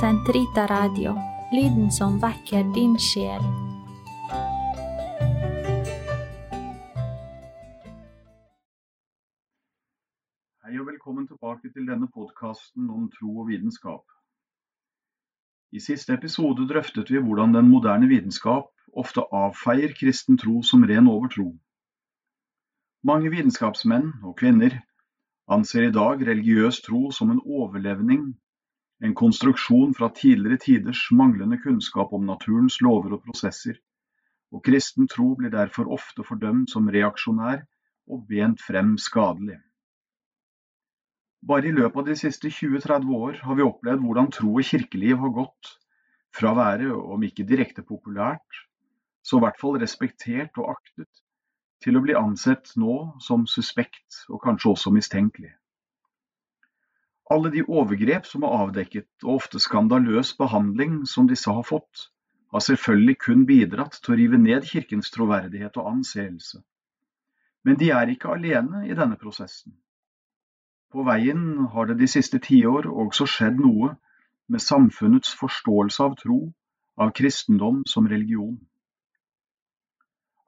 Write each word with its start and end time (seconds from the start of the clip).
Sentrita 0.00 0.66
Radio, 0.66 1.12
lyden 1.52 1.90
som 1.92 2.16
vekker 2.18 2.64
din 2.74 2.96
sjel. 2.98 3.44
Hei 10.66 10.74
og 10.80 10.88
velkommen 10.88 11.28
tilbake 11.30 11.70
til 11.70 11.86
denne 11.86 12.10
podkasten 12.10 12.90
om 12.90 13.06
tro 13.14 13.30
og 13.44 13.52
vitenskap. 13.52 14.02
I 15.70 15.78
siste 15.78 16.18
episode 16.18 16.66
drøftet 16.66 17.14
vi 17.14 17.22
hvordan 17.22 17.54
den 17.54 17.70
moderne 17.70 18.10
vitenskap 18.10 18.72
ofte 18.98 19.22
avfeier 19.30 19.94
kristen 19.94 20.42
tro 20.42 20.58
som 20.66 20.82
ren 20.90 21.06
overtro. 21.06 21.52
Mange 23.06 23.30
vitenskapsmenn 23.30 24.10
og 24.24 24.40
-kvinner 24.42 24.80
anser 25.46 25.86
i 25.86 25.94
dag 25.94 26.26
religiøs 26.26 26.80
tro 26.82 27.10
som 27.10 27.30
en 27.30 27.44
overlevning, 27.46 28.34
en 29.02 29.14
konstruksjon 29.14 29.94
fra 29.96 30.08
tidligere 30.14 30.60
tiders 30.62 31.08
manglende 31.10 31.58
kunnskap 31.62 32.12
om 32.14 32.26
naturens 32.26 32.78
lover 32.84 33.16
og 33.16 33.24
prosesser, 33.26 33.78
og 34.54 34.62
kristen 34.64 35.08
tro 35.10 35.32
blir 35.38 35.50
derfor 35.50 35.90
ofte 35.92 36.24
fordømt 36.26 36.70
som 36.70 36.90
reaksjonær 36.92 37.64
og 38.06 38.26
bent 38.28 38.62
frem 38.62 38.94
skadelig. 39.00 39.58
Bare 41.44 41.68
i 41.68 41.74
løpet 41.76 42.00
av 42.00 42.06
de 42.08 42.16
siste 42.16 42.48
20–30 42.48 43.10
år 43.18 43.40
har 43.44 43.58
vi 43.58 43.66
opplevd 43.66 44.04
hvordan 44.04 44.30
tro 44.32 44.54
og 44.54 44.64
kirkeliv 44.64 45.18
har 45.20 45.34
gått 45.40 45.74
fra 46.34 46.52
å 46.52 46.58
være, 46.58 46.88
om 46.94 47.26
ikke 47.26 47.44
direkte 47.46 47.84
populært, 47.84 48.62
så 49.24 49.38
i 49.38 49.44
hvert 49.44 49.60
fall 49.60 49.76
respektert 49.80 50.56
og 50.60 50.70
aktet, 50.72 51.10
til 51.84 51.98
å 51.98 52.02
bli 52.04 52.16
ansett 52.16 52.72
nå 52.80 52.96
som 53.20 53.44
suspekt 53.50 54.24
og 54.30 54.40
kanskje 54.44 54.72
også 54.72 54.92
mistenkelig. 54.94 55.52
Alle 57.32 57.50
de 57.50 57.62
overgrep 57.64 58.26
som 58.28 58.44
er 58.44 58.56
avdekket, 58.64 59.08
og 59.24 59.38
ofte 59.38 59.60
skandaløs 59.62 60.34
behandling 60.36 61.04
som 61.08 61.28
disse 61.30 61.50
har 61.50 61.64
fått, 61.64 62.10
har 62.52 62.60
selvfølgelig 62.60 63.16
kun 63.24 63.46
bidratt 63.48 63.96
til 64.02 64.14
å 64.14 64.18
rive 64.20 64.38
ned 64.38 64.66
kirkens 64.68 65.08
troverdighet 65.14 65.78
og 65.80 65.88
anseelse. 65.94 66.60
Men 67.64 67.80
de 67.80 67.88
er 67.96 68.12
ikke 68.12 68.34
alene 68.36 68.84
i 68.86 68.94
denne 68.94 69.16
prosessen. 69.16 69.72
På 70.92 71.02
veien 71.08 71.64
har 71.72 71.88
det 71.88 71.96
de 71.98 72.06
siste 72.06 72.38
tiår 72.38 72.86
også 72.86 73.26
skjedd 73.26 73.56
noe 73.58 73.94
med 74.46 74.62
samfunnets 74.62 75.32
forståelse 75.34 76.04
av 76.04 76.14
tro, 76.20 76.38
av 77.00 77.10
kristendom 77.16 77.80
som 77.90 78.06
religion. 78.06 78.58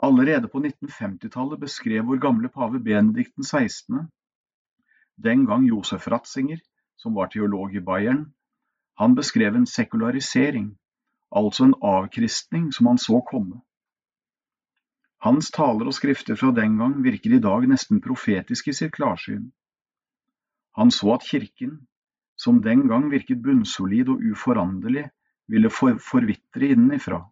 Allerede 0.06 0.52
på 0.52 0.60
1950-tallet 0.60 1.58
beskrev 1.64 2.04
vår 2.06 2.20
gamle 2.22 2.52
pave 2.52 2.78
Benedikt 2.84 3.34
16., 3.40 4.04
den 5.16 5.46
gang 5.46 5.66
Josef 5.66 6.08
Ratzinger, 6.08 6.60
som 6.96 7.14
var 7.14 7.28
teolog 7.32 7.74
i 7.76 7.80
Bayern, 7.80 8.32
han 8.96 9.14
beskrev 9.14 9.56
en 9.56 9.66
sekularisering, 9.66 10.76
altså 11.30 11.64
en 11.64 11.74
avkristning 11.82 12.70
som 12.72 12.86
han 12.86 12.98
så 12.98 13.20
komme. 13.30 13.60
Hans 15.20 15.50
taler 15.50 15.88
og 15.88 15.96
skrifter 15.96 16.36
fra 16.36 16.52
den 16.56 16.78
gang 16.78 17.02
virker 17.04 17.34
i 17.36 17.42
dag 17.42 17.66
nesten 17.68 18.00
profetiske 18.04 18.72
i 18.72 18.76
sitt 18.78 18.94
klarsyn. 18.96 19.50
Han 20.76 20.92
så 20.92 21.14
at 21.16 21.24
kirken, 21.28 21.86
som 22.36 22.60
den 22.62 22.86
gang 22.88 23.10
virket 23.10 23.42
bunnsolid 23.42 24.08
og 24.12 24.20
uforanderlig, 24.32 25.08
ville 25.48 25.70
for 25.70 25.96
forvitre 26.02 26.72
innenfra. 26.74 27.22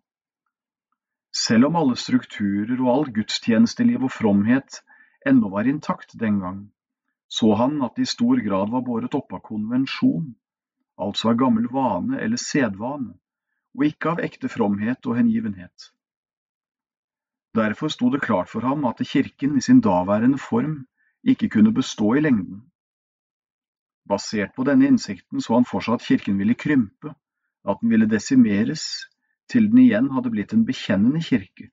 Selv 1.34 1.68
om 1.68 1.76
alle 1.76 1.96
strukturer 1.98 2.78
og 2.78 2.90
all 2.92 3.08
gudstjenesteliv 3.12 4.06
og 4.06 4.12
fromhet 4.14 4.80
ennå 5.26 5.50
var 5.50 5.68
intakt 5.68 6.14
den 6.20 6.38
gang, 6.40 6.60
så 7.34 7.54
han 7.58 7.80
at 7.82 7.96
det 7.96 8.06
i 8.06 8.12
stor 8.12 8.40
grad 8.46 8.70
var 8.70 8.84
båret 8.86 9.14
opp 9.18 9.32
av 9.34 9.42
konvensjon, 9.48 10.34
altså 11.00 11.32
av 11.32 11.38
gammel 11.40 11.66
vane 11.72 12.20
eller 12.22 12.38
sedvane, 12.40 13.16
og 13.74 13.86
ikke 13.88 14.12
av 14.12 14.22
ekte 14.22 14.50
fromhet 14.52 15.08
og 15.08 15.18
hengivenhet. 15.18 15.88
Derfor 17.54 17.90
sto 17.90 18.10
det 18.10 18.22
klart 18.22 18.50
for 18.50 18.66
ham 18.66 18.86
at 18.86 19.02
kirken 19.06 19.58
i 19.58 19.64
sin 19.66 19.80
daværende 19.82 20.38
form 20.38 20.84
ikke 21.22 21.48
kunne 21.56 21.74
bestå 21.74 22.14
i 22.14 22.22
lengden. 22.22 22.62
Basert 24.08 24.54
på 24.54 24.66
denne 24.68 24.86
innsikten 24.90 25.40
så 25.40 25.56
han 25.56 25.66
for 25.66 25.82
seg 25.82 25.98
at 25.98 26.06
kirken 26.06 26.38
ville 26.38 26.58
krympe, 26.58 27.14
at 27.64 27.80
den 27.80 27.90
ville 27.90 28.10
desimeres, 28.10 29.06
til 29.50 29.70
den 29.70 29.80
igjen 29.84 30.10
hadde 30.14 30.30
blitt 30.32 30.52
en 30.54 30.66
bekjennende 30.66 31.22
kirke, 31.24 31.70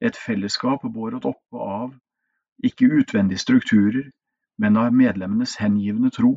et 0.00 0.16
fellesskap 0.16 0.84
båret 0.92 1.24
oppe 1.24 1.62
av 1.62 1.94
ikke 2.64 2.88
utvendige 3.00 3.42
strukturer, 3.42 4.10
men 4.58 4.76
av 4.80 4.94
medlemmenes 4.94 5.56
hengivne 5.60 6.10
tro. 6.10 6.36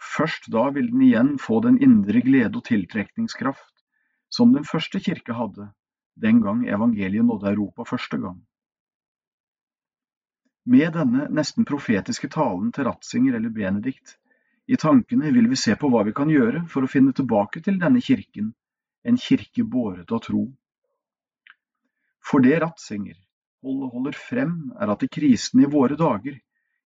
Først 0.00 0.48
da 0.52 0.68
vil 0.74 0.88
den 0.92 1.02
igjen 1.04 1.34
få 1.38 1.60
den 1.64 1.76
indre 1.84 2.22
glede 2.24 2.56
og 2.56 2.64
tiltrekningskraft 2.68 3.84
som 4.32 4.54
den 4.54 4.64
første 4.64 5.00
kirke 5.02 5.36
hadde, 5.36 5.68
den 6.16 6.40
gang 6.44 6.64
evangeliet 6.68 7.26
nådde 7.26 7.52
Europa 7.52 7.84
første 7.84 8.20
gang. 8.22 8.38
Med 10.70 10.92
denne 10.94 11.26
nesten 11.34 11.66
profetiske 11.68 12.28
talen 12.32 12.70
til 12.72 12.86
Ratzinger 12.86 13.36
eller 13.36 13.52
Benedikt 13.52 14.16
i 14.70 14.76
tankene 14.78 15.32
vil 15.34 15.48
vi 15.50 15.58
se 15.58 15.74
på 15.76 15.88
hva 15.90 16.04
vi 16.06 16.12
kan 16.16 16.30
gjøre 16.30 16.66
for 16.70 16.84
å 16.84 16.90
finne 16.90 17.12
tilbake 17.16 17.62
til 17.64 17.80
denne 17.80 18.00
kirken, 18.04 18.52
en 19.02 19.18
kirke 19.18 19.64
båret 19.64 20.12
av 20.12 20.22
tro. 20.26 20.44
For 22.22 22.44
det 22.44 22.60
Ratzinger 22.62 23.16
holder 23.64 24.16
frem, 24.16 24.70
er 24.78 24.92
at 24.92 25.02
i 25.02 25.08
krisen 25.10 25.64
i 25.64 25.68
våre 25.68 25.96
dager 25.98 26.38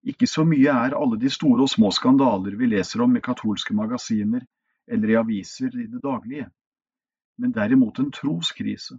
ikke 0.05 0.27
så 0.29 0.45
mye 0.45 0.73
er 0.73 0.97
alle 0.99 1.19
de 1.21 1.31
store 1.33 1.65
og 1.65 1.71
små 1.73 1.91
skandaler 1.95 2.59
vi 2.61 2.69
leser 2.69 3.03
om 3.05 3.17
i 3.17 3.25
katolske 3.25 3.75
magasiner 3.75 4.45
eller 4.87 5.11
i 5.11 5.19
aviser 5.21 5.73
i 5.73 5.87
det 5.89 6.03
daglige, 6.05 6.51
men 7.41 7.55
derimot 7.57 7.99
en 7.99 8.13
troskrise 8.13 8.99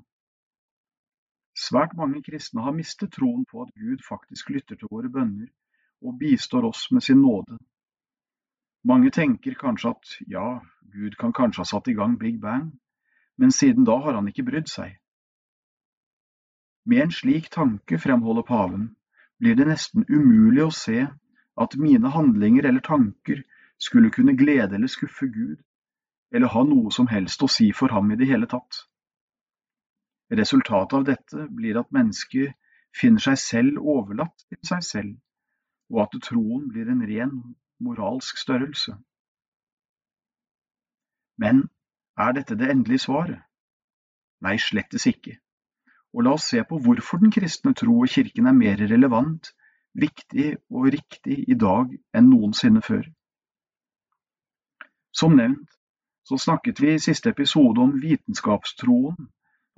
Svært 1.56 1.94
mange 1.96 2.20
kristne 2.24 2.66
har 2.66 2.74
mistet 2.76 3.14
troen 3.16 3.46
på 3.48 3.62
at 3.64 3.72
Gud 3.80 4.02
faktisk 4.04 4.50
lytter 4.52 4.76
til 4.76 4.92
våre 4.92 5.10
bønner 5.10 5.48
og 6.04 6.18
bistår 6.20 6.68
oss 6.68 6.90
med 6.92 7.06
sin 7.06 7.22
nåde. 7.24 7.56
Mange 8.84 9.12
tenker 9.16 9.56
kanskje 9.56 9.94
at 9.96 10.18
ja, 10.28 10.60
Gud 10.92 11.16
kan 11.20 11.32
kanskje 11.34 11.64
ha 11.64 11.70
satt 11.70 11.88
i 11.88 11.96
gang 11.96 12.20
Big 12.20 12.42
Bang, 12.42 12.74
men 13.40 13.56
siden 13.56 13.88
da 13.88 13.96
har 14.04 14.20
han 14.20 14.28
ikke 14.28 14.44
brydd 14.44 14.68
seg. 14.70 15.00
Med 16.86 17.06
en 17.06 17.16
slik 17.16 17.48
tanke, 17.56 17.98
fremholder 18.04 18.44
paven, 18.46 18.92
blir 19.40 19.56
det 19.56 19.68
nesten 19.68 20.06
umulig 20.10 20.64
å 20.66 20.74
se 20.74 21.06
at 21.62 21.78
mine 21.80 22.12
handlinger 22.12 22.68
eller 22.68 22.84
tanker 22.84 23.44
skulle 23.78 24.12
kunne 24.12 24.36
glede 24.40 24.76
eller 24.76 24.92
skuffe 24.92 25.28
Gud, 25.28 25.58
eller 26.32 26.52
ha 26.52 26.64
noe 26.64 26.92
som 26.92 27.08
helst 27.08 27.44
å 27.44 27.52
si 27.52 27.72
for 27.76 27.94
ham 27.96 28.12
i 28.12 28.20
det 28.20 28.28
hele 28.30 28.48
tatt. 28.52 28.86
Resultatet 30.32 30.94
av 30.98 31.06
dette 31.06 31.48
blir 31.54 31.78
at 31.80 31.92
mennesket 31.94 32.56
finner 32.96 33.22
seg 33.22 33.38
selv 33.40 33.82
overlatt 33.82 34.48
til 34.50 34.62
seg 34.68 34.84
selv, 34.84 35.14
og 35.94 36.06
at 36.08 36.18
troen 36.26 36.68
blir 36.72 36.90
en 36.90 37.04
ren 37.08 37.36
moralsk 37.84 38.40
størrelse. 38.42 38.96
Men 41.38 41.68
er 42.18 42.32
dette 42.38 42.56
det 42.56 42.72
endelige 42.72 43.06
svaret? 43.06 43.42
Nei, 44.42 44.56
slettes 44.60 45.06
ikke. 45.10 45.36
Og 46.16 46.24
la 46.24 46.34
oss 46.38 46.48
se 46.48 46.64
på 46.64 46.80
hvorfor 46.80 47.20
den 47.20 47.32
kristne 47.36 47.74
tro 47.76 48.00
og 48.00 48.12
kirken 48.12 48.48
er 48.48 48.56
mer 48.56 48.80
relevant, 48.80 49.52
viktig 50.00 50.56
og 50.72 50.88
riktig 50.96 51.42
i 51.52 51.58
dag 51.60 51.92
enn 52.16 52.30
noensinne 52.32 52.84
før. 52.84 53.04
Som 55.16 55.36
nevnt 55.40 55.76
så 56.26 56.40
snakket 56.42 56.80
vi 56.82 56.94
i 56.96 57.02
siste 57.04 57.30
episode 57.30 57.82
om 57.84 57.92
vitenskapstroen 58.02 59.28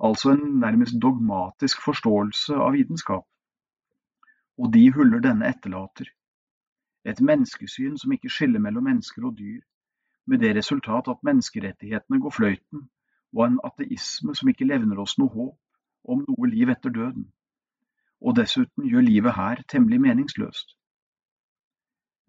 altså 0.04 0.30
en 0.32 0.60
nærmest 0.62 0.96
dogmatisk 1.02 1.82
forståelse 1.84 2.54
av 2.54 2.72
vitenskap. 2.72 3.26
Og 4.58 4.72
de 4.74 4.86
huller 4.94 5.20
denne 5.20 5.50
etterlater. 5.50 6.08
Et 7.04 7.20
menneskesyn 7.20 7.98
som 7.98 8.14
ikke 8.14 8.30
skiller 8.30 8.62
mellom 8.62 8.86
mennesker 8.88 9.26
og 9.26 9.36
dyr, 9.38 9.60
med 10.26 10.38
det 10.38 10.56
resultat 10.56 11.08
at 11.08 11.22
menneskerettighetene 11.22 12.20
går 12.20 12.34
fløyten, 12.36 12.88
og 13.36 13.44
en 13.44 13.60
ateisme 13.64 14.34
som 14.34 14.48
ikke 14.48 14.66
levner 14.68 15.00
oss 15.02 15.18
noe 15.18 15.34
håp 15.34 15.56
om 16.04 16.24
noe 16.28 16.50
liv 16.50 16.70
etter 16.72 16.92
døden, 16.94 17.26
og 18.20 18.36
dessuten 18.36 18.86
gjør 18.88 19.06
livet 19.06 19.34
her 19.36 19.62
temmelig 19.68 20.00
meningsløst. 20.00 20.74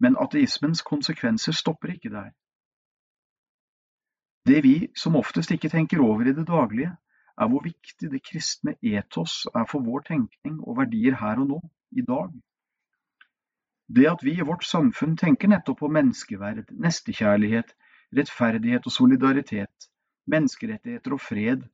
Men 0.00 0.16
ateismens 0.20 0.82
konsekvenser 0.82 1.52
stopper 1.52 1.94
ikke 1.94 2.12
der. 2.12 2.30
Det 4.46 4.62
vi 4.64 4.74
som 4.96 5.16
oftest 5.16 5.50
ikke 5.50 5.68
tenker 5.68 6.00
over 6.00 6.28
i 6.30 6.32
det 6.32 6.46
daglige, 6.48 6.94
er 7.40 7.48
hvor 7.48 7.62
viktig 7.64 8.10
det 8.12 8.22
kristne 8.24 8.74
etos 8.82 9.46
er 9.54 9.66
for 9.68 9.84
vår 9.84 10.06
tenkning 10.08 10.60
og 10.60 10.78
verdier 10.80 11.16
her 11.20 11.40
og 11.40 11.48
nå, 11.48 11.60
i 11.92 12.02
dag. 12.06 12.32
Det 13.96 14.06
at 14.06 14.24
vi 14.24 14.36
i 14.38 14.46
vårt 14.46 14.64
samfunn 14.64 15.16
tenker 15.18 15.50
nettopp 15.50 15.80
på 15.82 15.88
menneskeverd, 15.90 16.68
nestekjærlighet, 16.70 17.72
rettferdighet 18.16 18.86
og 18.86 18.92
solidaritet, 18.92 19.88
menneskerettigheter 20.30 21.16
og 21.16 21.20
fred, 21.20 21.64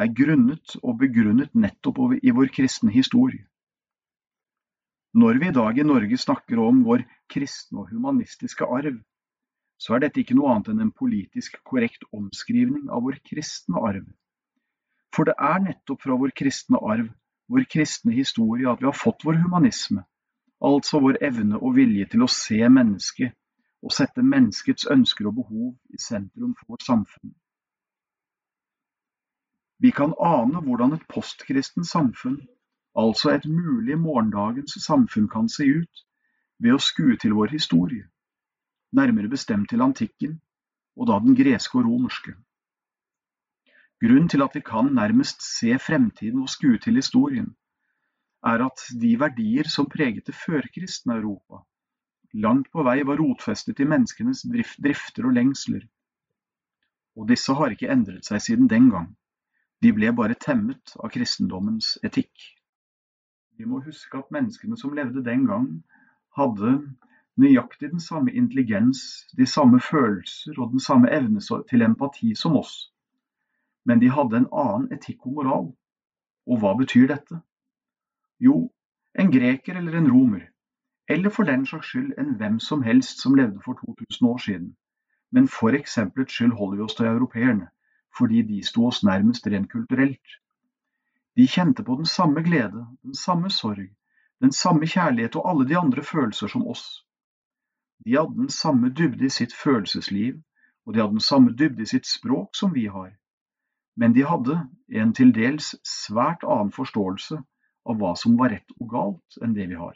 er 0.00 0.12
grunnet 0.16 0.76
og 0.82 0.98
begrunnet 1.00 1.54
nettopp 1.54 2.00
i 2.22 2.32
vår 2.32 2.52
kristne 2.54 2.92
historie. 2.94 3.44
Når 5.12 5.40
vi 5.40 5.48
i 5.50 5.54
dag 5.56 5.78
i 5.78 5.84
Norge 5.84 6.16
snakker 6.16 6.60
om 6.62 6.84
vår 6.86 7.04
kristne 7.28 7.82
og 7.82 7.90
humanistiske 7.92 8.64
arv, 8.64 8.96
så 9.76 9.96
er 9.96 10.04
dette 10.04 10.22
ikke 10.22 10.36
noe 10.38 10.54
annet 10.54 10.70
enn 10.72 10.84
en 10.86 10.94
politisk 10.96 11.58
korrekt 11.68 12.06
omskrivning 12.16 12.86
av 12.88 13.04
vår 13.04 13.18
kristne 13.26 13.82
arv. 13.82 14.06
For 15.12 15.28
det 15.28 15.34
er 15.36 15.60
nettopp 15.60 16.06
fra 16.06 16.16
vår 16.16 16.32
kristne 16.38 16.80
arv, 16.80 17.10
vår 17.52 17.68
kristne 17.68 18.14
historie, 18.16 18.70
at 18.70 18.80
vi 18.80 18.88
har 18.88 18.96
fått 18.96 19.26
vår 19.26 19.42
humanisme, 19.42 20.06
altså 20.64 21.02
vår 21.04 21.20
evne 21.20 21.60
og 21.60 21.76
vilje 21.76 22.08
til 22.14 22.24
å 22.24 22.30
se 22.30 22.62
mennesket 22.62 23.36
og 23.82 23.92
sette 23.92 24.22
menneskets 24.24 24.86
ønsker 24.94 25.28
og 25.28 25.40
behov 25.42 25.70
i 25.92 26.00
sentrum 26.00 26.54
for 26.56 26.72
vårt 26.72 26.86
samfunn. 26.86 27.34
Vi 29.82 29.90
kan 29.90 30.14
ane 30.22 30.62
hvordan 30.62 30.94
et 30.94 31.08
postkristent 31.10 31.88
samfunn, 31.88 32.38
altså 32.94 33.34
et 33.34 33.48
mulig 33.50 33.98
morgendagens 33.98 34.78
samfunn, 34.84 35.28
kan 35.28 35.48
se 35.50 35.66
ut 35.66 36.06
ved 36.62 36.76
å 36.76 36.82
skue 36.82 37.18
til 37.18 37.34
vår 37.34 37.54
historie 37.56 38.06
nærmere 38.92 39.28
bestemt 39.28 39.70
til 39.72 39.82
antikken, 39.82 40.38
og 40.96 41.08
da 41.08 41.18
den 41.24 41.36
greske 41.36 41.78
og 41.80 41.86
romerske. 41.88 42.34
Grunnen 44.02 44.28
til 44.28 44.42
at 44.44 44.56
vi 44.56 44.62
kan 44.66 44.90
nærmest 44.94 45.44
se 45.46 45.78
fremtiden 45.78 46.42
og 46.42 46.50
skue 46.52 46.78
til 46.82 46.98
historien, 46.98 47.52
er 48.44 48.64
at 48.66 48.82
de 49.00 49.14
verdier 49.18 49.68
som 49.70 49.86
preget 49.88 50.26
det 50.26 50.34
førkristne 50.34 51.16
Europa, 51.20 51.62
langt 52.34 52.72
på 52.72 52.82
vei 52.82 53.00
var 53.06 53.20
rotfestet 53.22 53.80
i 53.80 53.86
menneskenes 53.86 54.42
drifter 54.82 55.28
og 55.28 55.36
lengsler. 55.38 55.84
Og 57.16 57.28
disse 57.28 57.54
har 57.54 57.72
ikke 57.72 57.92
endret 57.92 58.26
seg 58.26 58.42
siden 58.42 58.68
den 58.68 58.90
gang. 58.90 59.12
De 59.82 59.90
ble 59.90 60.12
bare 60.14 60.38
temmet 60.38 60.92
av 61.02 61.10
kristendommens 61.10 61.96
etikk. 62.06 62.30
Vi 63.58 63.66
må 63.66 63.80
huske 63.82 64.18
at 64.20 64.30
menneskene 64.34 64.78
som 64.78 64.94
levde 64.94 65.24
den 65.26 65.48
gang, 65.48 65.66
hadde 66.38 66.76
nøyaktig 67.42 67.90
den 67.90 68.00
samme 68.00 68.30
intelligens, 68.30 69.26
de 69.38 69.46
samme 69.46 69.80
følelser 69.80 70.60
og 70.60 70.70
den 70.76 70.80
samme 70.80 71.10
evne 71.10 71.42
til 71.70 71.82
empati 71.82 72.34
som 72.38 72.56
oss, 72.60 72.92
men 73.84 73.98
de 73.98 74.12
hadde 74.14 74.38
en 74.38 74.48
annen 74.52 74.86
etikk 74.94 75.26
og 75.26 75.36
moral. 75.40 75.68
Og 76.46 76.62
hva 76.62 76.72
betyr 76.78 77.10
dette? 77.10 77.40
Jo, 78.42 78.70
en 79.18 79.30
greker 79.34 79.78
eller 79.78 79.98
en 79.98 80.10
romer, 80.10 80.48
eller 81.10 81.30
for 81.30 81.46
den 81.46 81.66
saks 81.66 81.90
skyld 81.90 82.14
en 82.18 82.34
hvem 82.38 82.58
som 82.62 82.82
helst 82.86 83.22
som 83.22 83.34
levde 83.34 83.60
for 83.64 83.78
2000 83.82 84.30
år 84.30 84.42
siden, 84.46 84.72
men 85.34 85.48
for 85.48 85.74
eksempelets 85.74 86.34
skyld 86.38 86.54
holder 86.58 86.78
vi 86.78 86.86
oss 86.86 86.98
til 86.98 87.10
europeerne, 87.10 87.68
fordi 88.18 88.42
de 88.42 88.62
sto 88.66 88.86
oss 88.86 89.02
nærmest 89.04 89.46
rent 89.46 89.70
kulturelt. 89.72 90.38
De 91.36 91.46
kjente 91.48 91.84
på 91.84 91.96
den 91.96 92.06
samme 92.06 92.42
glede, 92.42 92.86
den 93.02 93.14
samme 93.14 93.50
sorg, 93.50 93.88
den 94.40 94.52
samme 94.52 94.86
kjærlighet 94.86 95.36
og 95.36 95.48
alle 95.50 95.68
de 95.68 95.78
andre 95.78 96.02
følelser 96.02 96.46
som 96.46 96.66
oss. 96.66 97.06
De 98.04 98.16
hadde 98.16 98.36
den 98.36 98.50
samme 98.50 98.90
dybde 98.90 99.24
i 99.24 99.30
sitt 99.30 99.54
følelsesliv, 99.54 100.42
og 100.86 100.94
de 100.94 101.00
hadde 101.00 101.16
den 101.18 101.28
samme 101.30 101.52
dybde 101.52 101.82
i 101.82 101.86
sitt 101.86 102.06
språk 102.06 102.56
som 102.56 102.74
vi 102.74 102.86
har. 102.86 103.12
Men 103.96 104.12
de 104.12 104.24
hadde 104.26 104.58
en 104.88 105.12
til 105.14 105.32
dels 105.34 105.74
svært 105.86 106.44
annen 106.44 106.72
forståelse 106.72 107.38
av 107.86 107.98
hva 108.00 108.14
som 108.18 108.36
var 108.38 108.52
rett 108.54 108.74
og 108.80 108.88
galt 108.90 109.42
enn 109.42 109.54
det 109.54 109.68
vi 109.70 109.78
har. 109.78 109.94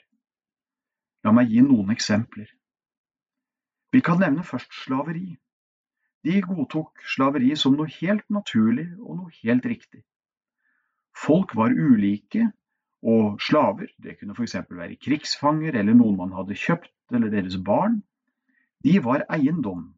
La 1.25 1.33
meg 1.35 1.51
gi 1.51 1.63
noen 1.65 1.91
eksempler. 1.91 2.47
Vi 3.93 4.03
kan 4.05 4.21
nevne 4.21 4.45
først 4.45 4.73
slaveri. 4.85 5.37
De 6.27 6.41
godtok 6.43 7.03
slaveri 7.15 7.55
som 7.57 7.77
noe 7.79 7.91
helt 8.01 8.27
naturlig 8.35 8.89
og 8.99 9.19
noe 9.21 9.35
helt 9.43 9.67
riktig. 9.67 10.03
Folk 11.17 11.55
var 11.57 11.71
ulike, 11.71 12.49
og 13.07 13.41
slaver, 13.41 13.87
det 14.03 14.17
kunne 14.19 14.35
f.eks. 14.35 14.57
være 14.71 14.99
krigsfanger 14.99 15.79
eller 15.79 15.95
noen 15.95 16.17
man 16.19 16.33
hadde 16.35 16.57
kjøpt 16.59 17.15
eller 17.15 17.31
deres 17.31 17.59
barn, 17.63 18.01
de 18.85 18.99
var 19.05 19.25
eiendom, 19.33 19.93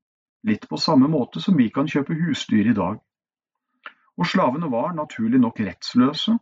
litt 0.44 0.68
på 0.68 0.76
samme 0.76 1.08
måte 1.08 1.40
som 1.40 1.56
vi 1.56 1.70
kan 1.74 1.88
kjøpe 1.88 2.16
husdyr 2.18 2.70
i 2.70 2.76
dag. 2.76 3.00
Og 4.18 4.26
slavene 4.26 4.70
var 4.70 4.92
naturlig 4.96 5.40
nok 5.40 5.60
rettsløse. 5.60 6.36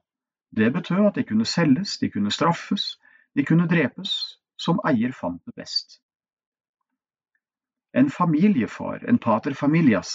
Det 0.56 0.73
betød 0.73 1.06
at 1.11 1.19
de 1.19 1.25
kunne 1.29 1.44
selges, 1.44 1.99
de 1.99 2.11
kunne 2.11 2.33
straffes, 2.33 2.97
de 3.37 3.44
kunne 3.44 3.69
drepes, 3.69 4.12
som 4.56 4.81
eier 4.88 5.12
fant 5.12 5.43
det 5.47 5.55
best. 5.56 6.00
En 7.97 8.11
familiefar, 8.11 9.05
en 9.09 9.19
pater 9.19 9.55
familias, 9.55 10.11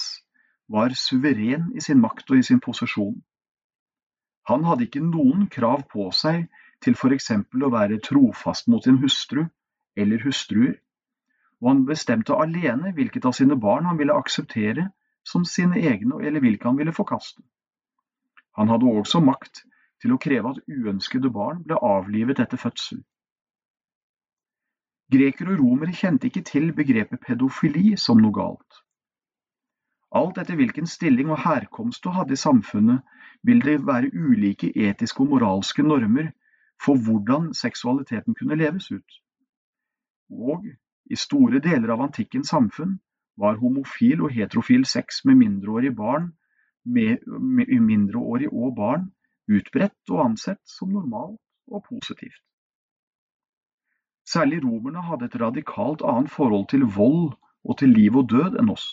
var 0.69 0.94
suveren 0.94 1.72
i 1.75 1.81
sin 1.81 2.00
makt 2.00 2.30
og 2.30 2.38
i 2.38 2.44
sin 2.45 2.60
posisjon. 2.62 3.16
Han 4.50 4.66
hadde 4.68 4.86
ikke 4.86 5.01
noen 5.01 5.48
krav 5.50 5.88
på 5.89 6.10
seg 6.13 6.45
til 6.81 6.95
eksempel 7.16 7.66
å 7.66 7.72
være 7.74 8.00
trofast 8.06 8.68
mot 8.68 8.83
sin 8.83 9.01
hustru 9.01 9.45
eller 9.98 10.22
hustruer, 10.25 10.78
og 11.62 11.69
han 11.69 11.86
bestemte 11.86 12.38
alene 12.38 12.94
hvilket 12.94 13.25
av 13.25 13.33
sine 13.38 13.56
barn 13.56 13.86
han 13.86 13.98
ville 13.98 14.18
akseptere 14.18 14.89
som 15.24 15.45
sine 15.45 15.81
egne 15.81 16.22
eller 16.22 16.42
hvilke 16.42 16.68
han 16.68 16.78
ville 16.78 16.94
forkaste. 16.94 17.42
Han 18.57 18.69
hadde 18.69 18.86
også 18.89 19.22
makt 19.22 19.63
til 20.01 20.13
å 20.13 20.22
kreve 20.22 20.54
at 20.54 20.63
uønskede 20.68 21.30
barn 21.30 21.62
ble 21.66 21.78
avlivet 21.78 22.42
etter 22.42 22.57
fødsel. 22.57 23.04
Grekere 25.11 25.55
og 25.55 25.63
romere 25.63 25.95
kjente 25.95 26.29
ikke 26.29 26.43
til 26.47 26.71
begrepet 26.75 27.23
pedofili 27.25 27.97
som 27.97 28.21
noe 28.23 28.35
galt. 28.35 28.83
Alt 30.15 30.37
etter 30.41 30.59
hvilken 30.59 30.87
stilling 30.87 31.31
og 31.31 31.41
herkomst 31.45 32.03
du 32.03 32.11
hadde 32.15 32.35
i 32.35 32.39
samfunnet, 32.39 33.01
vil 33.43 33.63
det 33.63 33.79
være 33.87 34.11
ulike 34.13 34.71
etiske 34.75 35.23
og 35.23 35.33
moralske 35.33 35.83
normer 35.83 36.31
for 36.83 36.99
hvordan 36.99 37.53
seksualiteten 37.57 38.35
kunne 38.37 38.59
leves 38.59 38.91
ut 38.91 39.21
og 40.31 40.67
i 41.11 41.17
store 41.19 41.59
deler 41.59 41.91
av 41.93 42.05
antikkens 42.07 42.51
samfunn 42.53 42.95
var 43.41 43.59
homofil 43.59 44.23
og 44.25 44.35
heterofil 44.35 44.85
sex 44.85 45.23
med 45.25 45.39
mindreårige 45.41 45.95
barn 45.95 46.31
med, 46.85 47.25
med 47.27 47.67
mindreårige 47.81 48.51
og 48.51 48.75
barn 48.75 49.09
utbredt 49.51 50.13
og 50.13 50.23
ansett 50.25 50.61
som 50.65 50.91
normalt 50.95 51.39
og 51.67 51.83
positivt. 51.89 52.41
Særlig 54.31 54.62
romerne 54.63 55.01
hadde 55.04 55.28
et 55.28 55.39
radikalt 55.42 56.04
annet 56.07 56.31
forhold 56.31 56.68
til 56.72 56.86
vold 56.98 57.33
og 57.68 57.78
til 57.80 57.92
liv 57.92 58.16
og 58.22 58.30
død 58.31 58.60
enn 58.62 58.72
oss, 58.72 58.86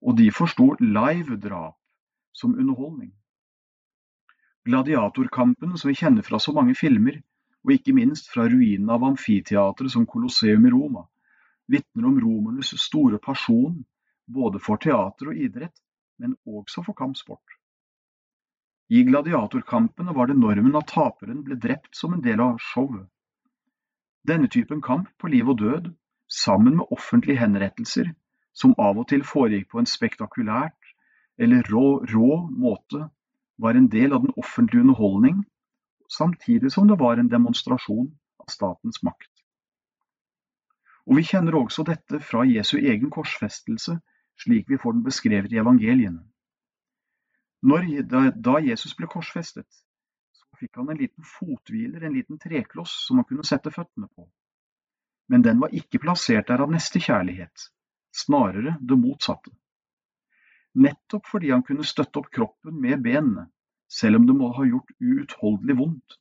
og 0.00 0.16
de 0.20 0.30
forsto 0.32 0.72
live-drap 0.80 1.76
som 2.32 2.54
underholdning. 2.54 3.12
Gladiatorkampen, 4.64 5.76
som 5.76 5.90
vi 5.90 5.98
kjenner 5.98 6.24
fra 6.24 6.38
så 6.40 6.54
mange 6.56 6.74
filmer, 6.78 7.20
og 7.64 7.74
ikke 7.76 7.94
minst 7.94 8.30
fra 8.32 8.46
ruinene 8.48 8.94
av 8.94 9.04
amfiteatret 9.06 9.92
som 9.92 10.06
Colosseum 10.06 10.66
i 10.66 10.72
Roma, 10.72 11.04
vitner 11.70 12.08
om 12.08 12.18
romernes 12.22 12.72
store 12.80 13.20
pasjon 13.22 13.82
både 14.32 14.62
for 14.62 14.80
teater 14.82 15.30
og 15.30 15.38
idrett, 15.38 15.74
men 16.22 16.36
også 16.46 16.84
for 16.86 16.96
kampsport. 16.98 17.58
I 18.92 19.04
gladiatorkampene 19.08 20.14
var 20.16 20.28
det 20.28 20.38
normen 20.38 20.76
at 20.78 20.90
taperen 20.92 21.42
ble 21.46 21.56
drept 21.60 21.96
som 21.96 22.14
en 22.16 22.24
del 22.24 22.40
av 22.44 22.58
showet. 22.60 23.11
Denne 24.28 24.48
typen 24.48 24.82
kamp 24.82 25.08
på 25.18 25.28
liv 25.28 25.48
og 25.48 25.58
død, 25.58 25.90
sammen 26.28 26.76
med 26.76 26.92
offentlige 26.94 27.38
henrettelser, 27.38 28.12
som 28.54 28.74
av 28.78 28.98
og 28.98 29.08
til 29.08 29.24
foregikk 29.24 29.70
på 29.72 29.80
en 29.80 29.88
spektakulært 29.88 30.92
eller 31.38 31.66
rå, 31.72 32.04
rå 32.06 32.36
måte, 32.50 33.08
var 33.58 33.76
en 33.76 33.88
del 33.90 34.12
av 34.12 34.22
den 34.24 34.34
offentlige 34.36 34.84
underholdning 34.84 35.42
samtidig 36.12 36.72
som 36.72 36.88
det 36.88 36.98
var 37.00 37.18
en 37.18 37.30
demonstrasjon 37.30 38.10
av 38.40 38.50
statens 38.52 39.02
makt. 39.02 39.30
Og 41.06 41.16
Vi 41.16 41.24
kjenner 41.26 41.56
også 41.58 41.82
dette 41.82 42.20
fra 42.22 42.44
Jesu 42.46 42.76
egen 42.78 43.10
korsfestelse, 43.10 43.98
slik 44.38 44.68
vi 44.68 44.78
får 44.78 44.92
den 44.92 45.04
beskrevet 45.04 45.52
i 45.52 45.58
evangeliene. 45.58 46.22
Når, 47.62 47.88
da, 48.42 48.58
Jesus 48.62 48.94
ble 48.98 49.06
korsfestet, 49.10 49.66
fikk 50.62 50.78
han 50.80 50.92
en 50.92 51.00
liten 51.00 51.26
fothviler, 51.26 52.04
en 52.06 52.14
liten 52.16 52.38
trekloss 52.38 52.94
som 53.06 53.20
han 53.20 53.28
kunne 53.28 53.46
sette 53.46 53.72
føttene 53.74 54.08
på. 54.08 54.28
Men 55.32 55.44
den 55.46 55.60
var 55.62 55.74
ikke 55.74 56.00
plassert 56.02 56.48
der 56.50 56.62
av 56.64 56.70
nestekjærlighet, 56.72 57.68
snarere 58.24 58.76
det 58.80 58.98
motsatte. 58.98 59.52
Nettopp 60.74 61.28
fordi 61.28 61.50
han 61.52 61.64
kunne 61.66 61.84
støtte 61.84 62.22
opp 62.22 62.30
kroppen 62.32 62.78
med 62.80 63.02
benene, 63.04 63.46
selv 63.92 64.20
om 64.20 64.26
det 64.28 64.36
må 64.36 64.50
ha 64.56 64.64
gjort 64.64 64.92
uutholdelig 65.00 65.76
vondt, 65.78 66.18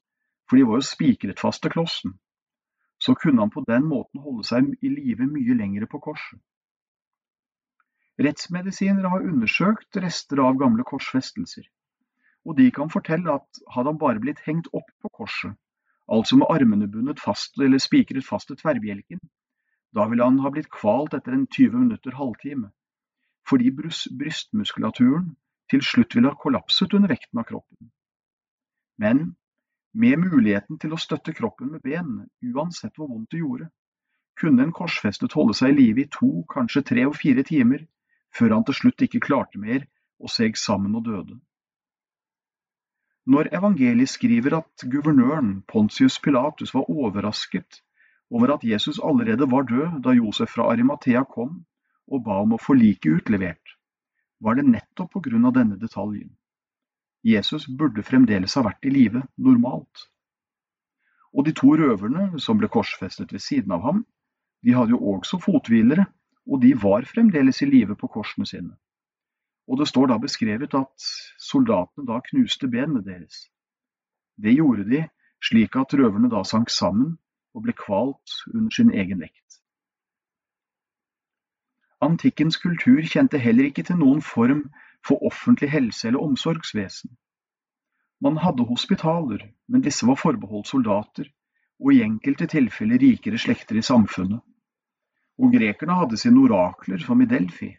for 0.50 0.60
de 0.60 0.68
var 0.68 0.82
jo 0.82 0.88
spikret 0.90 1.40
fast 1.40 1.64
til 1.64 1.72
klossen. 1.72 2.18
Så 3.02 3.16
kunne 3.18 3.42
han 3.42 3.54
på 3.54 3.64
den 3.68 3.88
måten 3.88 4.22
holde 4.22 4.44
seg 4.46 4.74
i 4.84 4.92
live 4.92 5.26
mye 5.30 5.56
lengre 5.58 5.88
på 5.90 6.02
korset. 6.04 6.40
Rettsmedisinere 8.22 9.10
har 9.10 9.24
undersøkt 9.26 9.98
rester 10.04 10.44
av 10.44 10.60
gamle 10.60 10.84
korsfestelser, 10.86 11.64
og 12.46 12.58
de 12.58 12.70
kan 12.74 12.90
fortelle 12.90 13.34
at 13.34 13.62
hadde 13.74 13.92
han 13.94 14.00
bare 14.02 14.22
blitt 14.24 14.42
hengt 14.46 14.70
opp 14.74 14.90
på 15.02 15.12
korset, 15.20 15.54
altså 16.12 16.40
med 16.42 16.50
armene 16.50 16.90
bundet 16.92 17.22
fast 17.22 17.60
eller 17.60 17.82
spikret 17.82 18.26
fast 18.26 18.50
til 18.50 18.60
tverrbjelken, 18.62 19.22
da 19.96 20.08
ville 20.08 20.24
han 20.24 20.40
ha 20.44 20.52
blitt 20.54 20.72
kvalt 20.72 21.14
etter 21.14 21.36
en 21.36 21.48
20 21.48 21.84
minutter 21.84 22.16
halvtime, 22.18 22.72
fordi 23.48 23.72
brystmuskulaturen 23.76 25.36
til 25.72 25.84
slutt 25.86 26.16
ville 26.16 26.32
ha 26.32 26.40
kollapset 26.40 26.94
under 26.94 27.12
vekten 27.12 27.42
av 27.42 27.48
kroppen. 27.50 27.92
Men 29.02 29.36
med 29.94 30.20
muligheten 30.24 30.80
til 30.80 30.94
å 30.96 31.00
støtte 31.00 31.36
kroppen 31.36 31.72
med 31.74 31.84
benene, 31.84 32.28
uansett 32.42 32.96
hvor 32.96 33.10
vondt 33.12 33.32
det 33.34 33.42
gjorde, 33.42 33.68
kunne 34.40 34.64
en 34.64 34.76
korsfestet 34.76 35.36
holde 35.36 35.56
seg 35.58 35.74
i 35.74 35.80
live 35.80 36.06
i 36.06 36.10
to, 36.12 36.30
kanskje 36.52 36.86
tre 36.88 37.06
og 37.10 37.18
fire 37.20 37.44
timer, 37.48 37.84
før 38.36 38.56
han 38.56 38.66
til 38.68 38.78
slutt 38.78 39.04
ikke 39.06 39.24
klarte 39.28 39.60
mer 39.60 39.84
og 40.22 40.32
seg 40.32 40.56
sammen 40.60 40.96
og 40.96 41.06
døde. 41.08 41.36
Når 43.30 43.52
evangeliet 43.54 44.10
skriver 44.10 44.56
at 44.58 44.84
guvernøren 44.90 45.62
Pontius 45.70 46.18
Pilatus 46.20 46.74
var 46.74 46.90
overrasket 46.90 47.82
over 48.32 48.56
at 48.56 48.64
Jesus 48.66 49.00
allerede 49.04 49.46
var 49.52 49.68
død 49.70 50.00
da 50.04 50.16
Josef 50.18 50.50
fra 50.56 50.72
Arimathea 50.72 51.22
kom 51.24 51.60
og 52.08 52.24
ba 52.26 52.40
om 52.42 52.56
å 52.56 52.60
få 52.62 52.74
liket 52.74 53.22
utlevert, 53.22 53.76
var 54.42 54.58
det 54.58 54.66
nettopp 54.66 55.12
på 55.14 55.22
grunn 55.28 55.46
av 55.46 55.54
denne 55.54 55.78
detaljen. 55.78 56.32
Jesus 57.24 57.68
burde 57.68 58.02
fremdeles 58.02 58.56
ha 58.58 58.64
vært 58.66 58.90
i 58.90 58.94
live 58.96 59.22
normalt. 59.38 60.08
Og 61.32 61.46
de 61.46 61.54
to 61.54 61.76
røverne 61.78 62.40
som 62.42 62.58
ble 62.58 62.72
korsfestet 62.74 63.32
ved 63.32 63.44
siden 63.46 63.72
av 63.78 63.86
ham, 63.86 64.02
de 64.66 64.74
hadde 64.74 64.96
jo 64.96 65.14
også 65.14 65.38
fothvilere, 65.42 66.08
og 66.50 66.62
de 66.66 66.74
var 66.74 67.06
fremdeles 67.06 67.62
i 67.62 67.70
live 67.70 67.96
på 67.96 68.10
korsene 68.10 68.50
sine. 68.50 68.74
Og 69.68 69.80
det 69.80 69.88
står 69.88 70.12
da 70.12 70.18
beskrevet 70.22 70.74
at 70.78 71.10
soldatene 71.40 72.08
da 72.08 72.20
knuste 72.30 72.68
benene 72.68 73.04
deres. 73.06 73.48
Det 74.42 74.56
gjorde 74.58 74.88
de 74.90 75.06
slik 75.44 75.76
at 75.76 75.94
røverne 75.98 76.30
da 76.32 76.44
sank 76.48 76.70
sammen 76.70 77.18
og 77.54 77.66
ble 77.66 77.76
kvalt 77.78 78.38
under 78.54 78.72
sin 78.74 78.94
egen 78.94 79.22
vekt. 79.22 79.60
Antikkens 82.02 82.58
kultur 82.58 83.02
kjente 83.06 83.38
heller 83.38 83.70
ikke 83.70 83.86
til 83.86 84.00
noen 84.02 84.22
form 84.26 84.64
for 85.06 85.22
offentlig 85.26 85.70
helse- 85.70 86.08
eller 86.08 86.24
omsorgsvesen. 86.26 87.12
Man 88.22 88.38
hadde 88.38 88.66
hospitaler, 88.66 89.48
men 89.68 89.82
disse 89.82 90.08
var 90.08 90.18
forbeholdt 90.18 90.70
soldater, 90.70 91.30
og 91.82 91.94
i 91.94 92.02
enkelte 92.06 92.48
tilfeller 92.48 93.02
rikere 93.02 93.38
slekter 93.38 93.78
i 93.78 93.86
samfunnet. 93.86 94.42
Og 95.42 95.54
grekerne 95.54 95.98
hadde 95.98 96.18
sine 96.18 96.44
orakler, 96.46 97.02
som 97.02 97.22
i 97.22 97.26
Delfi. 97.26 97.72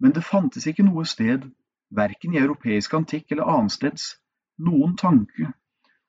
Men 0.00 0.12
det 0.12 0.24
fantes 0.24 0.66
ikke 0.66 0.84
noe 0.84 1.04
sted, 1.08 1.46
verken 1.90 2.34
i 2.34 2.40
europeisk 2.42 2.94
antikk 2.98 3.32
eller 3.32 3.48
annensteds, 3.48 4.16
noen 4.58 4.96
tanke 4.96 5.52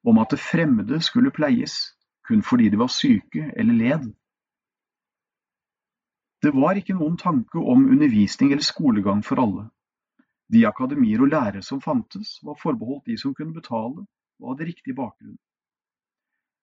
om 0.07 0.19
at 0.21 0.31
det 0.33 0.39
fremmede 0.39 0.99
skulle 1.03 1.31
pleies, 1.35 1.75
kun 2.27 2.43
fordi 2.43 2.69
de 2.69 2.79
var 2.79 2.91
syke 2.91 3.51
eller 3.55 3.73
led. 3.73 4.07
Det 6.43 6.53
var 6.53 6.77
ikke 6.77 6.95
noen 6.95 7.17
tanke 7.17 7.59
om 7.59 7.87
undervisning 7.89 8.51
eller 8.51 8.63
skolegang 8.63 9.23
for 9.25 9.41
alle. 9.41 9.65
De 10.53 10.67
akademier 10.67 11.23
og 11.23 11.31
lærere 11.31 11.63
som 11.63 11.81
fantes, 11.81 12.37
var 12.43 12.59
forbeholdt 12.61 13.07
de 13.09 13.17
som 13.17 13.33
kunne 13.35 13.55
betale 13.55 14.05
og 14.39 14.51
hadde 14.51 14.67
riktig 14.69 14.95
bakgrunn. 14.95 15.37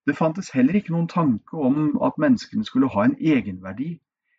Det 0.07 0.17
fantes 0.17 0.53
heller 0.53 0.77
ikke 0.77 0.93
noen 0.93 1.09
tanke 1.09 1.57
om 1.57 1.97
at 2.05 2.21
menneskene 2.21 2.65
skulle 2.65 2.91
ha 2.93 3.05
en 3.09 3.17
egenverdi 3.19 3.97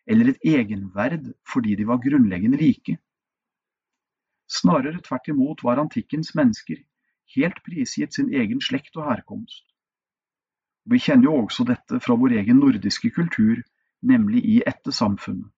eller 0.07 0.31
et 0.31 0.47
egenverd 0.55 1.31
fordi 1.51 1.75
de 1.75 1.88
var 1.88 2.01
grunnleggende 2.03 2.59
like. 2.62 2.97
Snarere 4.47 5.01
tvert 5.01 5.31
imot 5.33 5.63
var 5.63 5.81
antikkens 5.81 6.35
mennesker 6.38 6.83
helt 7.35 7.63
prisgitt 7.65 8.13
sin 8.13 8.29
egen 8.33 8.62
slekt 8.62 8.97
og 8.97 9.09
herkomst. 9.09 9.63
Vi 10.85 11.00
kjenner 11.01 11.31
jo 11.31 11.39
også 11.45 11.65
dette 11.65 12.00
fra 12.00 12.13
vår 12.21 12.38
egen 12.43 12.62
nordiske 12.62 13.09
kultur, 13.09 13.63
nemlig 14.05 14.43
i 14.45 14.59
ættesamfunnet. 14.67 15.50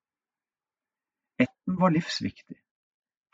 Ætten 1.44 1.76
var 1.82 1.92
livsviktig 1.92 2.56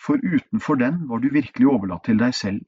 for 0.06 0.20
utenfor 0.36 0.76
den 0.76 1.10
var 1.10 1.20
du 1.24 1.30
virkelig 1.34 1.68
overlatt 1.68 2.06
til 2.06 2.20
deg 2.20 2.36
selv. 2.36 2.62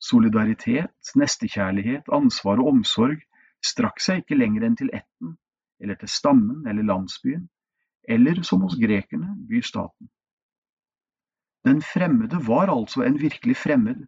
Solidaritet, 0.00 1.12
nestekjærlighet, 1.16 2.08
ansvar 2.12 2.60
og 2.60 2.72
omsorg 2.74 3.20
strakk 3.64 4.00
seg 4.00 4.22
ikke 4.22 4.38
lenger 4.40 4.66
enn 4.66 4.76
til 4.80 4.92
ætten, 4.96 5.36
eller 5.80 5.94
til 5.94 6.08
stammen 6.08 6.66
eller 6.68 6.82
landsbyen, 6.82 7.48
eller 8.08 8.42
som 8.42 8.60
hos 8.60 8.76
grekerne, 8.80 9.36
bystaten. 9.48 10.10
Den 11.64 11.82
fremmede 11.82 12.40
var 12.46 12.70
altså 12.72 13.02
en 13.02 13.20
virkelig 13.20 13.56
fremmed, 13.56 14.06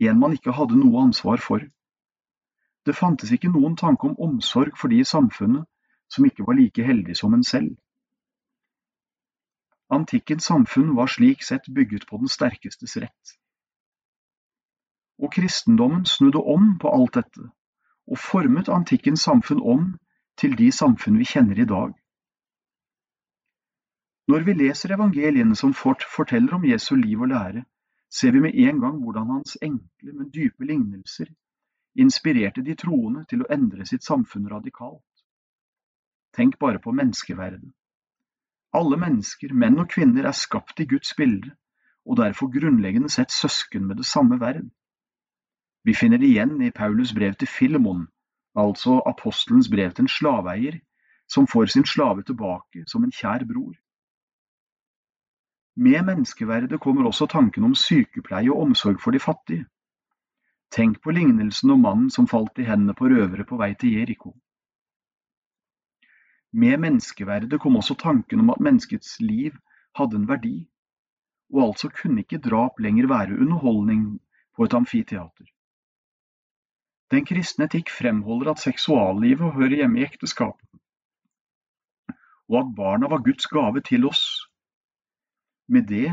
en 0.00 0.20
man 0.20 0.32
ikke 0.32 0.52
hadde 0.52 0.78
noe 0.78 1.02
ansvar 1.02 1.40
for. 1.40 1.60
Det 2.86 2.96
fantes 2.96 3.32
ikke 3.32 3.52
noen 3.52 3.76
tanke 3.76 4.08
om 4.08 4.20
omsorg 4.20 4.76
for 4.78 4.88
de 4.88 5.00
i 5.00 5.08
samfunnet 5.08 5.66
som 6.08 6.24
ikke 6.24 6.46
var 6.46 6.56
like 6.56 6.84
heldige 6.84 7.18
som 7.18 7.34
en 7.34 7.44
selv. 7.44 7.76
Antikkens 9.90 10.44
samfunn 10.44 10.96
var 10.96 11.06
slik 11.06 11.42
sett 11.42 11.68
bygget 11.74 12.06
på 12.10 12.16
den 12.16 12.28
sterkestes 12.28 12.96
rett. 12.96 13.36
Og 15.18 15.32
kristendommen 15.32 16.04
snudde 16.04 16.42
om 16.42 16.78
på 16.78 16.90
alt 16.90 17.14
dette, 17.14 17.50
og 18.06 18.18
formet 18.18 18.68
antikkens 18.68 19.20
samfunn 19.20 19.62
om 19.62 19.86
til 20.40 20.56
de 20.58 20.70
samfunn 20.72 21.18
vi 21.18 21.24
kjenner 21.24 21.60
i 21.60 21.68
dag. 21.68 21.94
Når 24.28 24.44
vi 24.46 24.54
leser 24.58 24.94
evangeliene 24.94 25.56
som 25.56 25.74
fort 25.74 26.02
forteller 26.16 26.54
om 26.56 26.64
Jesu 26.66 26.94
liv 26.96 27.20
og 27.20 27.28
lære, 27.30 27.64
ser 28.10 28.32
vi 28.32 28.40
med 28.40 28.54
en 28.54 28.80
gang 28.80 29.02
hvordan 29.02 29.30
hans 29.30 29.58
enkle, 29.62 30.12
men 30.12 30.30
dype 30.34 30.66
lignelser 30.66 31.30
inspirerte 31.98 32.62
de 32.62 32.74
troende 32.74 33.24
til 33.30 33.42
å 33.42 33.50
endre 33.50 33.86
sitt 33.86 34.04
samfunn 34.04 34.48
radikalt. 34.50 35.02
Tenk 36.36 36.58
bare 36.58 36.82
på 36.82 36.92
menneskeverdet. 36.92 37.70
Alle 38.76 38.98
mennesker, 39.00 39.54
menn 39.54 39.78
og 39.80 39.88
kvinner, 39.94 40.26
er 40.26 40.36
skapt 40.36 40.80
i 40.82 40.88
Guds 40.90 41.14
bilde, 41.16 41.54
og 42.04 42.18
derfor 42.20 42.50
grunnleggende 42.52 43.08
sett 43.08 43.32
søsken 43.32 43.86
med 43.86 44.02
det 44.02 44.06
samme 44.06 44.40
verd. 44.42 44.66
Vi 45.86 45.94
finner 45.94 46.18
det 46.18 46.28
igjen 46.28 46.58
i 46.62 46.74
Paulus 46.74 47.14
brev 47.14 47.38
til 47.38 47.48
Filemon, 47.48 48.08
altså 48.56 49.00
apostelens 49.06 49.68
brev 49.70 49.92
til 49.92 50.06
en 50.06 50.12
slaveeier, 50.12 50.78
som 51.28 51.46
får 51.46 51.66
sin 51.66 51.84
slave 51.84 52.22
tilbake 52.22 52.84
som 52.86 53.04
en 53.04 53.12
kjær 53.12 53.44
bror. 53.48 53.74
Med 55.76 56.04
menneskeverdet 56.06 56.80
kommer 56.80 57.06
også 57.06 57.26
tanken 57.26 57.64
om 57.64 57.74
sykepleie 57.74 58.52
og 58.52 58.62
omsorg 58.62 59.00
for 59.02 59.12
de 59.12 59.20
fattige. 59.20 59.66
Tenk 60.72 61.02
på 61.02 61.10
lignelsen 61.10 61.70
om 61.70 61.82
mannen 61.84 62.10
som 62.10 62.26
falt 62.26 62.58
i 62.58 62.64
hendene 62.66 62.94
på 62.94 63.10
røvere 63.12 63.44
på 63.44 63.58
vei 63.60 63.74
til 63.74 63.92
Jeriko. 63.98 64.32
Med 66.52 66.80
menneskeverdet 66.80 67.60
kom 67.60 67.76
også 67.76 67.94
tanken 68.00 68.40
om 68.40 68.50
at 68.54 68.62
menneskets 68.64 69.18
liv 69.20 69.52
hadde 69.98 70.16
en 70.16 70.28
verdi, 70.28 70.56
og 71.52 71.62
altså 71.68 71.90
kunne 71.92 72.24
ikke 72.24 72.40
drap 72.40 72.80
lenger 72.80 73.10
være 73.12 73.36
underholdning 73.36 74.18
på 74.56 74.64
et 74.64 74.74
amfiteater. 74.74 75.52
Den 77.14 77.22
kristne 77.22 77.68
etikk 77.68 77.90
fremholder 77.94 78.50
at 78.50 78.62
seksuallivet 78.64 79.54
hører 79.54 79.76
hjemme 79.80 80.00
i 80.00 80.06
ekteskapet, 80.06 80.66
og 82.50 82.56
at 82.60 82.72
barna 82.78 83.10
var 83.12 83.22
Guds 83.26 83.46
gave 83.52 83.82
til 83.86 84.08
oss. 84.08 84.24
Med 85.70 85.86
det 85.90 86.08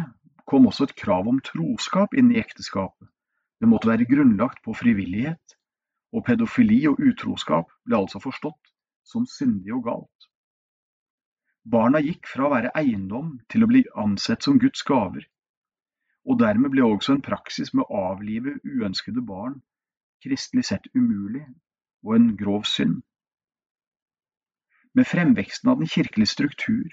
kom 0.49 0.67
også 0.69 0.85
et 0.89 0.95
krav 0.99 1.29
om 1.31 1.39
troskap 1.45 2.13
inn 2.13 2.29
i 2.33 2.37
ekteskapet. 2.41 3.09
Det 3.57 3.69
måtte 3.71 3.89
være 3.89 4.05
grunnlagt 4.09 4.61
på 4.65 4.75
frivillighet, 4.77 5.57
og 6.13 6.25
pedofili 6.27 6.83
og 6.89 7.01
utroskap 7.01 7.73
ble 7.87 7.97
altså 7.97 8.21
forstått 8.21 8.73
som 9.07 9.25
syndig 9.25 9.73
og 9.73 9.85
galt. 9.89 10.29
Barna 11.65 12.03
gikk 12.05 12.27
fra 12.29 12.45
å 12.45 12.53
være 12.53 12.73
eiendom 12.77 13.37
til 13.49 13.65
å 13.65 13.71
bli 13.71 13.85
ansett 13.97 14.45
som 14.45 14.61
Guds 14.61 14.85
gaver, 14.85 15.25
og 16.29 16.37
dermed 16.43 16.75
ble 16.75 16.85
også 16.85 17.15
en 17.15 17.25
praksis 17.25 17.73
med 17.73 17.87
å 17.87 18.09
avlive 18.11 18.59
uønskede 18.61 19.23
barn 19.25 19.61
kristelig 20.23 20.65
sett 20.65 20.87
umulig 20.95 21.43
og 22.03 22.15
en 22.15 22.29
grov 22.37 22.63
synd. 22.67 23.01
Med 24.93 25.07
fremveksten 25.09 25.71
av 25.71 25.79
den 25.79 25.89
kirkelige 25.89 26.29
struktur, 26.29 26.91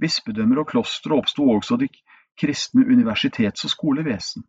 bispedømmer 0.00 0.62
og 0.62 0.70
klostre 0.72 1.18
oppsto 1.18 1.46
også 1.52 1.76
det 1.82 1.90
kristne 2.40 2.86
universitets- 2.88 3.66
og 3.66 3.74
skolevesen. 3.74 4.46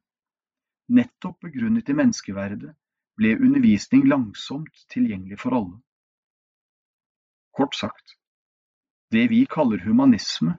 Nettopp 0.87 1.41
begrunnet 1.43 1.89
i 1.89 1.95
menneskeverdet 1.97 2.73
ble 3.19 3.35
undervisning 3.37 4.07
langsomt 4.09 4.85
tilgjengelig 4.93 5.39
for 5.43 5.55
alle. 5.57 5.81
Kort 7.53 7.75
sagt, 7.75 8.15
det 9.11 9.27
vi 9.29 9.43
kaller 9.45 9.83
humanisme, 9.85 10.57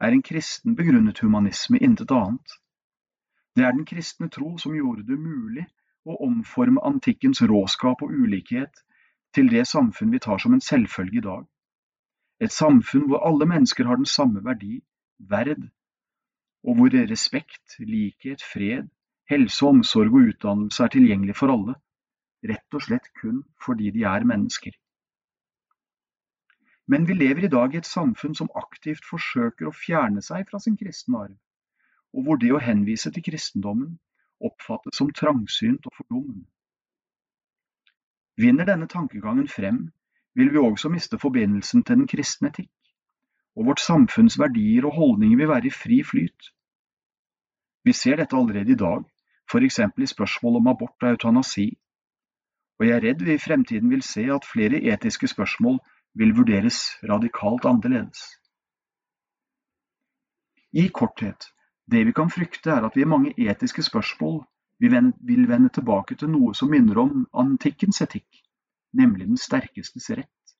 er 0.00 0.12
en 0.12 0.22
kristen 0.22 0.74
begrunnet 0.76 1.22
humanisme, 1.24 1.78
intet 1.78 2.10
annet. 2.12 2.58
Det 3.56 3.64
er 3.64 3.72
den 3.72 3.86
kristne 3.88 4.28
tro 4.28 4.58
som 4.58 4.74
gjorde 4.76 5.06
det 5.06 5.16
mulig 5.18 5.64
å 6.04 6.16
omforme 6.26 6.82
antikkens 6.84 7.42
råskap 7.48 8.02
og 8.04 8.12
ulikhet 8.12 8.82
til 9.34 9.48
det 9.50 9.64
samfunn 9.68 10.12
vi 10.14 10.20
tar 10.26 10.42
som 10.42 10.54
en 10.54 10.64
selvfølge 10.64 11.18
i 11.20 11.24
dag. 11.26 11.46
Et 12.44 12.52
samfunn 12.52 13.08
hvor 13.08 13.24
alle 13.26 13.46
mennesker 13.48 13.88
har 13.88 14.00
den 14.00 14.10
samme 14.10 14.44
verdi, 14.44 14.82
verd, 15.18 15.64
og 16.64 16.78
hvor 16.78 16.94
respekt, 17.10 17.76
likhet, 17.78 18.42
fred, 18.42 18.88
helse, 19.30 19.64
omsorg 19.66 20.12
og 20.12 20.30
utdannelse 20.32 20.84
er 20.84 20.92
tilgjengelig 20.94 21.36
for 21.40 21.52
alle, 21.54 21.76
rett 22.44 22.76
og 22.76 22.84
slett 22.84 23.10
kun 23.20 23.42
fordi 23.64 23.90
de 23.94 24.04
er 24.08 24.26
mennesker. 24.28 24.74
Men 26.86 27.06
vi 27.08 27.16
lever 27.16 27.46
i 27.46 27.52
dag 27.52 27.74
i 27.74 27.80
et 27.80 27.88
samfunn 27.88 28.34
som 28.36 28.50
aktivt 28.60 29.06
forsøker 29.08 29.70
å 29.70 29.76
fjerne 29.76 30.20
seg 30.24 30.44
fra 30.50 30.60
sin 30.60 30.76
kristne 30.76 31.22
arv, 31.26 31.36
og 32.12 32.26
hvor 32.26 32.40
det 32.40 32.52
å 32.52 32.60
henvise 32.60 33.12
til 33.12 33.24
kristendommen 33.24 33.96
oppfattes 34.48 34.98
som 34.98 35.12
trangsynt 35.12 35.86
og 35.86 35.96
fordummende. 35.98 36.46
Vinner 38.36 38.66
denne 38.66 38.88
tankegangen 38.90 39.48
frem, 39.48 39.92
vil 40.34 40.50
vi 40.52 40.58
også 40.58 40.90
miste 40.90 41.18
forbindelsen 41.18 41.84
til 41.84 42.00
den 42.00 42.08
kristne 42.10 42.50
etikk, 42.50 42.72
og 43.54 43.68
vårt 43.70 43.82
samfunns 43.82 44.38
verdier 44.38 44.86
og 44.88 44.96
holdninger 44.98 45.38
vil 45.38 45.50
være 45.52 45.70
i 45.70 45.74
fri 45.74 46.02
flyt. 46.02 46.50
Vi 47.84 47.92
ser 47.92 48.18
dette 48.18 48.36
allerede 48.36 48.72
i 48.72 48.80
dag, 48.80 49.04
f.eks. 49.50 49.78
i 49.78 50.06
spørsmål 50.06 50.56
om 50.60 50.70
abort 50.72 51.02
og 51.02 51.14
eutanasi, 51.14 51.68
og 52.78 52.86
jeg 52.86 52.96
er 52.96 53.04
redd 53.06 53.22
vi 53.22 53.34
i 53.34 53.42
fremtiden 53.42 53.90
vil 53.90 54.02
se 54.02 54.24
at 54.34 54.46
flere 54.52 54.80
etiske 54.92 55.28
spørsmål 55.30 55.78
vil 56.18 56.34
vurderes 56.36 56.78
radikalt 57.10 57.66
annerledes. 57.70 58.24
I 60.72 60.88
korthet, 60.88 61.46
det 61.86 62.04
vi 62.04 62.12
kan 62.16 62.30
frykte 62.32 62.70
er 62.70 62.86
at 62.86 62.96
vi 62.96 63.04
i 63.04 63.08
mange 63.08 63.34
etiske 63.36 63.82
spørsmål 63.82 64.42
vil 64.80 65.48
vende 65.48 65.68
tilbake 65.68 66.16
til 66.18 66.32
noe 66.32 66.54
som 66.54 66.70
minner 66.72 66.98
om 67.02 67.26
antikkens 67.32 68.00
etikk, 68.02 68.40
nemlig 68.92 69.28
den 69.28 69.40
sterkestes 69.40 70.10
rett, 70.10 70.54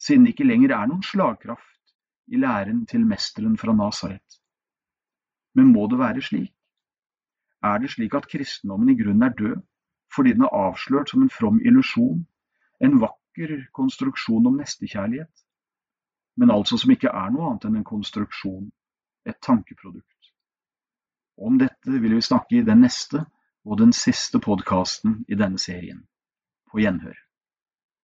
siden 0.00 0.24
det 0.24 0.34
ikke 0.34 0.48
lenger 0.48 0.76
er 0.76 0.86
noen 0.90 1.02
slagkraft 1.04 1.94
i 2.30 2.38
læren 2.40 2.84
til 2.86 3.06
mesteren 3.06 3.56
fra 3.58 3.74
Nasaret. 3.74 4.40
Men 5.54 5.72
må 5.72 5.86
det 5.90 5.98
være 5.98 6.22
slik? 6.22 6.54
Er 7.62 7.78
det 7.78 7.90
slik 7.92 8.14
at 8.14 8.28
kristendommen 8.30 8.88
i 8.88 8.96
grunnen 9.02 9.22
er 9.26 9.34
død, 9.36 9.58
fordi 10.14 10.32
den 10.32 10.46
er 10.46 10.54
avslørt 10.56 11.10
som 11.10 11.22
en 11.22 11.30
from 11.30 11.60
illusjon, 11.60 12.22
en 12.80 13.00
vakker 13.00 13.66
konstruksjon 13.76 14.46
om 14.46 14.56
nestekjærlighet, 14.56 15.44
men 16.36 16.50
altså 16.50 16.78
som 16.78 16.90
ikke 16.90 17.10
er 17.12 17.34
noe 17.34 17.50
annet 17.50 17.66
enn 17.68 17.76
en 17.80 17.84
konstruksjon, 17.84 18.70
et 19.28 19.36
tankeprodukt? 19.44 20.19
Om 21.40 21.56
dette 21.58 22.00
vil 22.02 22.14
vi 22.18 22.22
snakke 22.24 22.58
i 22.58 22.66
den 22.66 22.82
neste 22.84 23.24
og 23.64 23.80
den 23.80 23.94
siste 23.96 24.40
podkasten 24.44 25.22
i 25.28 25.38
denne 25.40 25.58
serien. 25.58 26.04
På 26.70 26.80
gjenhør. 26.82 27.16